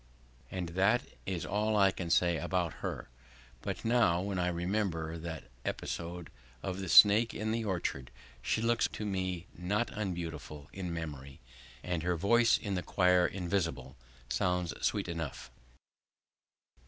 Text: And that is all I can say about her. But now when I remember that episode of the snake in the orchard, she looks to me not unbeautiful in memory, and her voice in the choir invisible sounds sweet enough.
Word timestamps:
And 0.49 0.69
that 0.69 1.03
is 1.27 1.45
all 1.45 1.77
I 1.77 1.91
can 1.91 2.09
say 2.09 2.39
about 2.39 2.73
her. 2.81 3.07
But 3.61 3.85
now 3.85 4.19
when 4.19 4.39
I 4.39 4.47
remember 4.47 5.15
that 5.19 5.43
episode 5.63 6.31
of 6.63 6.79
the 6.79 6.89
snake 6.89 7.35
in 7.35 7.51
the 7.51 7.63
orchard, 7.65 8.09
she 8.41 8.63
looks 8.63 8.87
to 8.93 9.05
me 9.05 9.45
not 9.55 9.91
unbeautiful 9.91 10.69
in 10.73 10.91
memory, 10.91 11.39
and 11.83 12.01
her 12.01 12.15
voice 12.15 12.57
in 12.57 12.73
the 12.73 12.81
choir 12.81 13.27
invisible 13.27 13.95
sounds 14.27 14.73
sweet 14.83 15.07
enough. 15.07 15.51